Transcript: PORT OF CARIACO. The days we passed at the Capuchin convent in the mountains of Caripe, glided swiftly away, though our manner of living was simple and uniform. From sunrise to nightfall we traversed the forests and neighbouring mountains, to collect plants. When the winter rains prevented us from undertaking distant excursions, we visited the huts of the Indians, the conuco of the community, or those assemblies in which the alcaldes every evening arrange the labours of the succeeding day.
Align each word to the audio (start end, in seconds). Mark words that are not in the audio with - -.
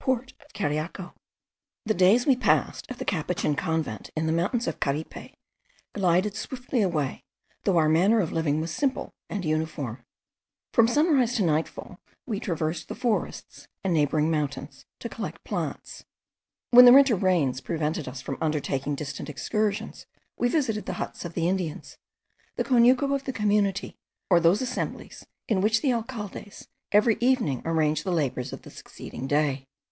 PORT 0.00 0.32
OF 0.40 0.52
CARIACO. 0.54 1.14
The 1.84 1.94
days 1.94 2.26
we 2.26 2.34
passed 2.34 2.84
at 2.90 2.98
the 2.98 3.04
Capuchin 3.04 3.54
convent 3.54 4.10
in 4.16 4.26
the 4.26 4.32
mountains 4.32 4.66
of 4.66 4.80
Caripe, 4.80 5.34
glided 5.92 6.34
swiftly 6.34 6.82
away, 6.82 7.22
though 7.62 7.76
our 7.76 7.88
manner 7.88 8.18
of 8.18 8.32
living 8.32 8.60
was 8.60 8.74
simple 8.74 9.14
and 9.28 9.44
uniform. 9.44 10.02
From 10.72 10.88
sunrise 10.88 11.36
to 11.36 11.44
nightfall 11.44 12.00
we 12.26 12.40
traversed 12.40 12.88
the 12.88 12.96
forests 12.96 13.68
and 13.84 13.94
neighbouring 13.94 14.32
mountains, 14.32 14.84
to 14.98 15.08
collect 15.08 15.44
plants. 15.44 16.04
When 16.72 16.86
the 16.86 16.92
winter 16.92 17.14
rains 17.14 17.60
prevented 17.60 18.08
us 18.08 18.20
from 18.20 18.36
undertaking 18.40 18.96
distant 18.96 19.30
excursions, 19.30 20.06
we 20.36 20.48
visited 20.48 20.86
the 20.86 20.94
huts 20.94 21.24
of 21.24 21.34
the 21.34 21.48
Indians, 21.48 21.98
the 22.56 22.64
conuco 22.64 23.14
of 23.14 23.24
the 23.24 23.32
community, 23.32 23.96
or 24.28 24.40
those 24.40 24.60
assemblies 24.60 25.24
in 25.46 25.60
which 25.60 25.82
the 25.82 25.92
alcaldes 25.92 26.66
every 26.90 27.16
evening 27.20 27.62
arrange 27.64 28.02
the 28.02 28.10
labours 28.10 28.52
of 28.52 28.62
the 28.62 28.72
succeeding 28.72 29.28
day. 29.28 29.66